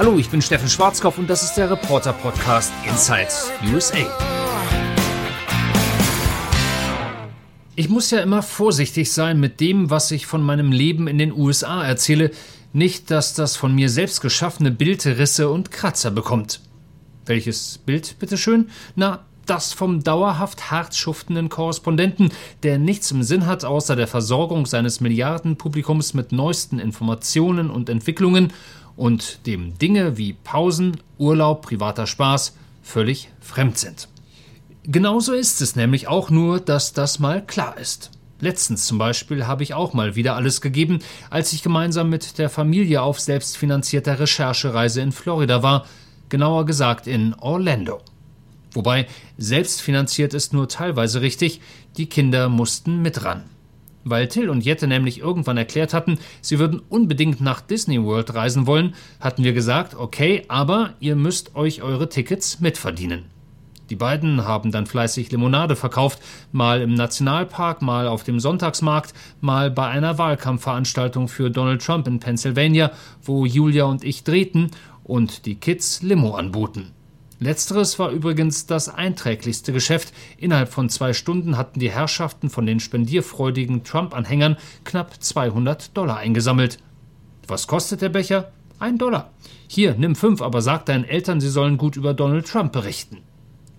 [0.00, 3.28] Hallo, ich bin Steffen Schwarzkopf und das ist der Reporter Podcast Inside
[3.70, 3.98] USA.
[7.76, 11.34] Ich muss ja immer vorsichtig sein mit dem, was ich von meinem Leben in den
[11.34, 12.30] USA erzähle,
[12.72, 16.62] nicht, dass das von mir selbst geschaffene Bild Risse und Kratzer bekommt.
[17.26, 18.70] Welches Bild, bitteschön?
[18.96, 22.30] Na, das vom dauerhaft hart schuftenden Korrespondenten,
[22.62, 28.52] der nichts im Sinn hat, außer der Versorgung seines Milliardenpublikums mit neuesten Informationen und Entwicklungen
[29.00, 34.08] und dem Dinge wie Pausen, Urlaub, privater Spaß völlig fremd sind.
[34.82, 38.10] Genauso ist es nämlich auch nur, dass das mal klar ist.
[38.40, 40.98] Letztens zum Beispiel habe ich auch mal wieder alles gegeben,
[41.30, 45.86] als ich gemeinsam mit der Familie auf selbstfinanzierter Recherchereise in Florida war,
[46.28, 48.02] genauer gesagt in Orlando.
[48.74, 49.06] Wobei
[49.38, 51.62] selbstfinanziert ist nur teilweise richtig,
[51.96, 53.44] die Kinder mussten mit ran.
[54.04, 58.66] Weil Till und Jette nämlich irgendwann erklärt hatten, sie würden unbedingt nach Disney World reisen
[58.66, 63.26] wollen, hatten wir gesagt, okay, aber ihr müsst euch eure Tickets mitverdienen.
[63.90, 66.20] Die beiden haben dann fleißig Limonade verkauft,
[66.52, 72.20] mal im Nationalpark, mal auf dem Sonntagsmarkt, mal bei einer Wahlkampfveranstaltung für Donald Trump in
[72.20, 72.92] Pennsylvania,
[73.22, 74.70] wo Julia und ich drehten
[75.02, 76.92] und die Kids Limo anboten.
[77.42, 80.12] Letzteres war übrigens das einträglichste Geschäft.
[80.36, 86.78] Innerhalb von zwei Stunden hatten die Herrschaften von den spendierfreudigen Trump-Anhängern knapp 200 Dollar eingesammelt.
[87.48, 88.52] Was kostet der Becher?
[88.78, 89.32] Ein Dollar.
[89.68, 93.22] Hier, nimm fünf, aber sag deinen Eltern, sie sollen gut über Donald Trump berichten.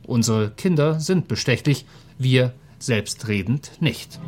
[0.07, 1.85] Unsere Kinder sind bestechlich,
[2.17, 4.19] wir selbstredend nicht.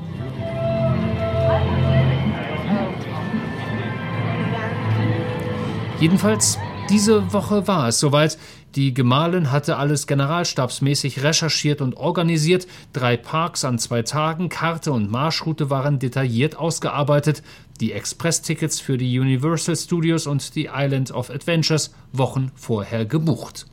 [5.99, 6.59] Jedenfalls,
[6.93, 8.37] diese Woche war es soweit.
[8.75, 12.67] Die Gemahlin hatte alles generalstabsmäßig recherchiert und organisiert.
[12.93, 17.41] Drei Parks an zwei Tagen, Karte und Marschroute waren detailliert ausgearbeitet.
[17.81, 23.65] Die Express-Tickets für die Universal Studios und die Island of Adventures Wochen vorher gebucht.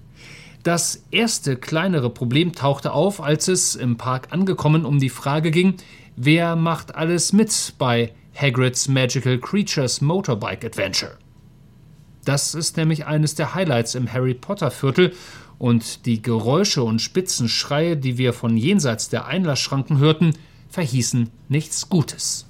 [0.63, 5.75] Das erste kleinere Problem tauchte auf, als es im Park angekommen um die Frage ging,
[6.17, 11.20] wer macht alles mit bei Hagrid's Magical Creatures Motorbike Adventure.
[12.25, 15.13] Das ist nämlich eines der Highlights im Harry Potter Viertel
[15.59, 20.33] und die Geräusche und spitzen Schreie, die wir von jenseits der Einlassschranken hörten,
[20.69, 22.47] verhießen nichts Gutes.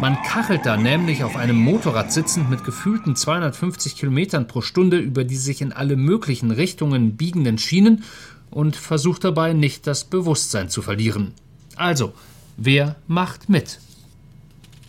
[0.00, 5.24] Man kachelt da nämlich auf einem Motorrad sitzend mit gefühlten 250 Kilometern pro Stunde über
[5.24, 8.04] die sich in alle möglichen Richtungen biegenden Schienen
[8.54, 11.34] und versucht dabei nicht das Bewusstsein zu verlieren.
[11.74, 12.14] Also,
[12.56, 13.80] wer macht mit?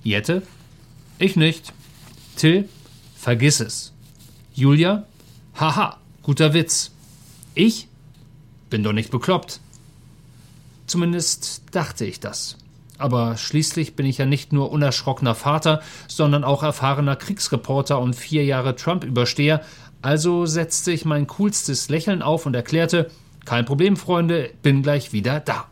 [0.03, 0.43] Jette?
[1.17, 1.73] Ich nicht.
[2.35, 2.69] Till?
[3.15, 3.91] Vergiss es.
[4.53, 5.05] Julia?
[5.55, 6.91] Haha, guter Witz.
[7.55, 7.87] Ich?
[8.69, 9.59] Bin doch nicht bekloppt.
[10.85, 12.57] Zumindest dachte ich das.
[12.99, 18.45] Aber schließlich bin ich ja nicht nur unerschrockener Vater, sondern auch erfahrener Kriegsreporter und vier
[18.45, 19.61] Jahre Trump-Übersteher,
[20.03, 23.09] also setzte ich mein coolstes Lächeln auf und erklärte,
[23.45, 25.65] kein Problem, Freunde, bin gleich wieder da.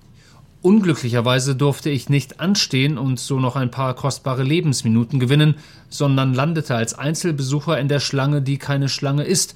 [0.62, 5.56] Unglücklicherweise durfte ich nicht anstehen und so noch ein paar kostbare Lebensminuten gewinnen,
[5.90, 9.56] sondern landete als Einzelbesucher in der Schlange, die keine Schlange ist.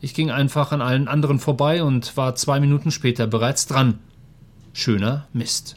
[0.00, 4.00] Ich ging einfach an allen anderen vorbei und war zwei Minuten später bereits dran.
[4.74, 5.76] Schöner Mist.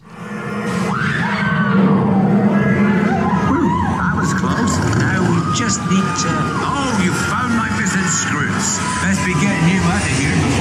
[5.56, 6.28] just need to.
[6.68, 8.78] Oh, you found my missing screws.
[9.02, 10.55] Best be getting you out of here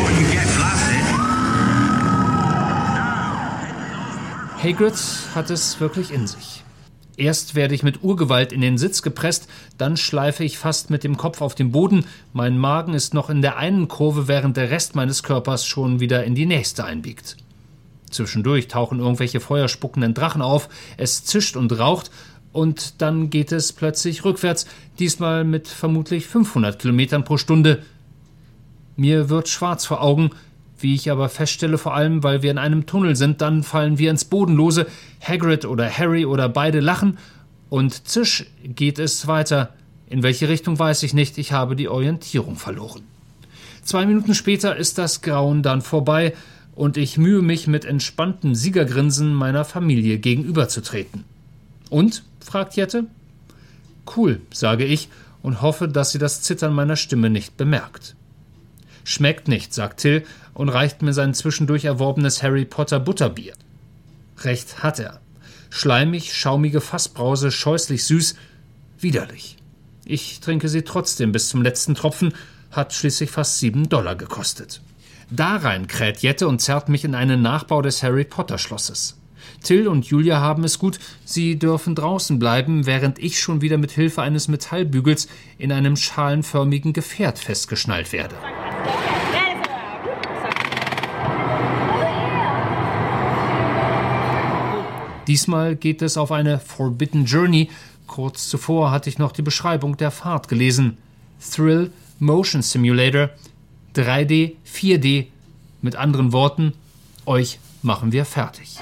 [4.64, 4.94] Hagrid
[5.34, 6.62] hat es wirklich in sich.
[7.19, 11.19] Erst werde ich mit Urgewalt in den Sitz gepresst, dann schleife ich fast mit dem
[11.19, 12.06] Kopf auf den Boden.
[12.32, 16.25] Mein Magen ist noch in der einen Kurve, während der Rest meines Körpers schon wieder
[16.25, 17.36] in die nächste einbiegt.
[18.10, 22.10] Zwischendurch tauchen irgendwelche feuerspuckenden Drachen auf, es zischt und raucht,
[22.54, 24.64] und dann geht es plötzlich rückwärts,
[24.98, 27.82] diesmal mit vermutlich 500 Kilometern pro Stunde.
[28.96, 30.31] Mir wird schwarz vor Augen,
[30.84, 34.11] wie ich aber feststelle, vor allem, weil wir in einem Tunnel sind, dann fallen wir
[34.11, 34.87] ins Bodenlose.
[35.20, 37.19] Hagrid oder Harry oder beide lachen
[37.70, 39.70] und zisch geht es weiter.
[40.08, 43.03] In welche Richtung weiß ich nicht, ich habe die Orientierung verloren.
[43.82, 46.35] Zwei Minuten später ist das Grauen dann vorbei
[46.75, 51.25] und ich mühe mich mit entspanntem Siegergrinsen meiner Familie gegenüberzutreten.
[51.91, 52.23] Und?
[52.41, 53.06] fragt Jette.
[54.17, 55.08] Cool, sage ich
[55.43, 58.14] und hoffe, dass sie das Zittern meiner Stimme nicht bemerkt.
[59.05, 60.25] Schmeckt nicht, sagt Till
[60.55, 63.53] und reicht mir sein zwischendurch erworbenes Harry Potter Butterbier.
[64.43, 65.21] Recht hat er.
[65.71, 68.35] Schleimig, schaumige Fassbrause, scheußlich süß,
[68.99, 69.59] widerlich.
[70.05, 72.33] Ich trinke sie trotzdem bis zum letzten Tropfen,
[72.71, 74.81] hat schließlich fast sieben Dollar gekostet.
[75.31, 79.19] Da rein kräht Jette und zerrt mich in einen Nachbau des Harry Potter Schlosses.
[79.62, 83.93] Till und Julia haben es gut, sie dürfen draußen bleiben, während ich schon wieder mit
[83.93, 85.29] Hilfe eines Metallbügels
[85.59, 88.35] in einem schalenförmigen Gefährt festgeschnallt werde.
[95.26, 97.71] Diesmal geht es auf eine Forbidden Journey.
[98.06, 100.99] Kurz zuvor hatte ich noch die Beschreibung der Fahrt gelesen.
[101.41, 103.31] Thrill Motion Simulator
[103.94, 105.26] 3D, 4D.
[105.81, 106.73] Mit anderen Worten,
[107.26, 108.79] euch machen wir fertig.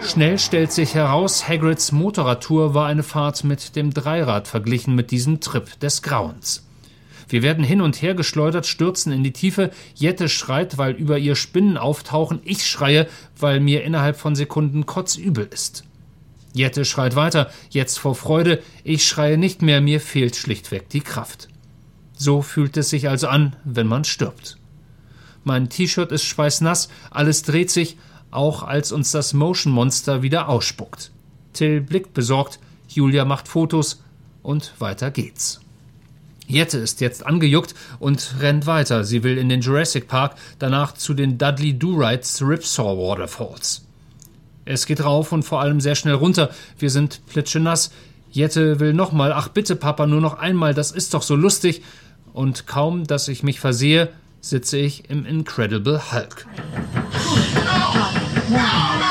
[0.00, 5.40] Schnell stellt sich heraus, Hagrids Motorradtour war eine Fahrt mit dem Dreirad verglichen mit diesem
[5.40, 6.65] Trip des Grauens.
[7.28, 9.70] Wir werden hin und her geschleudert, stürzen in die Tiefe.
[9.94, 12.40] Jette schreit, weil über ihr Spinnen auftauchen.
[12.44, 13.08] Ich schreie,
[13.38, 15.84] weil mir innerhalb von Sekunden kotzübel ist.
[16.52, 18.62] Jette schreit weiter, jetzt vor Freude.
[18.82, 21.48] Ich schreie nicht mehr, mir fehlt schlichtweg die Kraft.
[22.16, 24.56] So fühlt es sich also an, wenn man stirbt.
[25.44, 27.98] Mein T-Shirt ist schweißnass, alles dreht sich,
[28.30, 31.12] auch als uns das Motion Monster wieder ausspuckt.
[31.52, 32.58] Till blickt besorgt,
[32.88, 34.02] Julia macht Fotos
[34.42, 35.60] und weiter geht's.
[36.46, 39.04] Jette ist jetzt angejuckt und rennt weiter.
[39.04, 43.82] Sie will in den Jurassic Park, danach zu den Dudley Do-Rights Ripsaw Waterfalls.
[44.64, 46.50] Es geht rauf und vor allem sehr schnell runter.
[46.78, 47.90] Wir sind plitschenass.
[48.30, 49.32] Jette will nochmal.
[49.32, 50.74] Ach bitte, Papa, nur noch einmal.
[50.74, 51.82] Das ist doch so lustig.
[52.32, 54.10] Und kaum, dass ich mich versehe,
[54.40, 56.46] sitze ich im Incredible Hulk.
[58.48, 59.05] Ein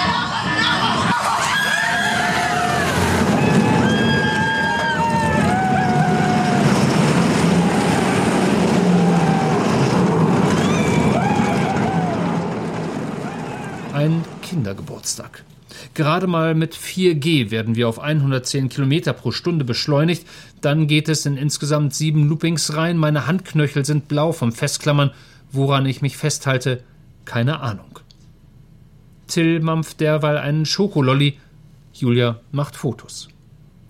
[15.96, 20.28] Gerade mal mit 4G werden wir auf 110 Kilometer pro Stunde beschleunigt.
[20.60, 22.98] Dann geht es in insgesamt sieben Loopings rein.
[22.98, 25.12] Meine Handknöchel sind blau vom Festklammern.
[25.54, 26.84] Woran ich mich festhalte,
[27.24, 28.00] keine Ahnung.
[29.28, 31.40] Till mampft derweil einen Schokololli.
[31.94, 33.30] Julia macht Fotos.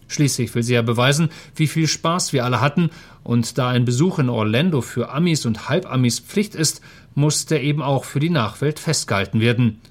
[0.08, 2.92] Schließlich will sie ja beweisen, wie viel Spaß wir alle hatten,
[3.24, 6.82] und da ein Besuch in Orlando für Amis und Halbamis Pflicht ist,
[7.16, 9.82] muss der eben auch für die Nachwelt festgehalten werden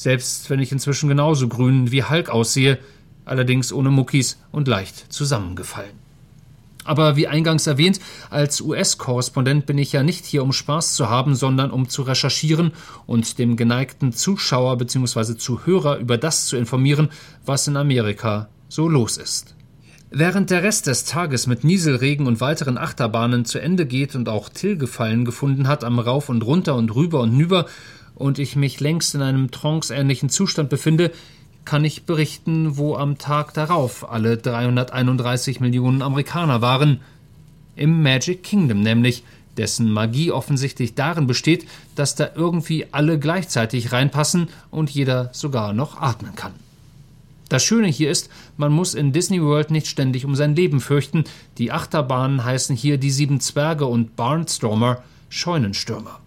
[0.00, 2.78] selbst wenn ich inzwischen genauso grün wie Hulk aussehe,
[3.26, 5.92] allerdings ohne Muckis und leicht zusammengefallen.
[6.84, 8.00] Aber wie eingangs erwähnt,
[8.30, 12.72] als US-Korrespondent bin ich ja nicht hier, um Spaß zu haben, sondern um zu recherchieren
[13.06, 15.36] und dem geneigten Zuschauer bzw.
[15.36, 17.10] Zuhörer über das zu informieren,
[17.44, 19.54] was in Amerika so los ist.
[20.08, 24.48] Während der Rest des Tages mit Nieselregen und weiteren Achterbahnen zu Ende geht und auch
[24.48, 27.66] Till Gefallen gefunden hat am Rauf und Runter und rüber und nüber,
[28.20, 31.10] und ich mich längst in einem tranceähnlichen Zustand befinde,
[31.64, 37.00] kann ich berichten, wo am Tag darauf alle 331 Millionen Amerikaner waren.
[37.76, 39.24] Im Magic Kingdom nämlich,
[39.56, 46.00] dessen Magie offensichtlich darin besteht, dass da irgendwie alle gleichzeitig reinpassen und jeder sogar noch
[46.00, 46.52] atmen kann.
[47.48, 51.24] Das Schöne hier ist, man muss in Disney World nicht ständig um sein Leben fürchten.
[51.58, 56.20] Die Achterbahnen heißen hier die Sieben Zwerge und Barnstormer, Scheunenstürmer.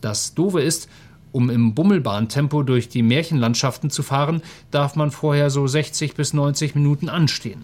[0.00, 0.88] Das Doofe ist,
[1.32, 6.74] um im Bummelbahntempo durch die Märchenlandschaften zu fahren, darf man vorher so 60 bis 90
[6.74, 7.62] Minuten anstehen.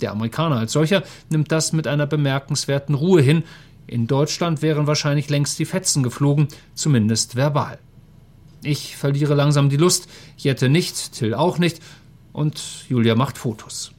[0.00, 3.44] Der Amerikaner als solcher nimmt das mit einer bemerkenswerten Ruhe hin.
[3.86, 7.78] In Deutschland wären wahrscheinlich längst die Fetzen geflogen, zumindest verbal.
[8.62, 11.80] Ich verliere langsam die Lust, Jette nicht, Till auch nicht,
[12.32, 13.92] und Julia macht Fotos.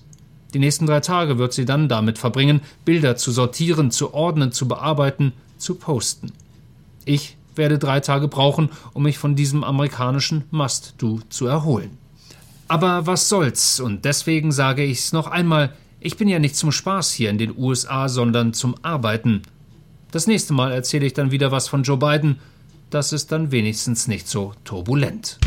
[0.54, 4.68] Die nächsten drei Tage wird sie dann damit verbringen, Bilder zu sortieren, zu ordnen, zu
[4.68, 6.32] bearbeiten, zu posten.
[7.06, 11.98] Ich werde drei Tage brauchen, um mich von diesem amerikanischen Must-Do zu erholen.
[12.68, 17.12] Aber was soll's, und deswegen sage ich's noch einmal, ich bin ja nicht zum Spaß
[17.12, 19.42] hier in den USA, sondern zum Arbeiten.
[20.12, 22.40] Das nächste Mal erzähle ich dann wieder was von Joe Biden,
[22.90, 25.40] das ist dann wenigstens nicht so turbulent.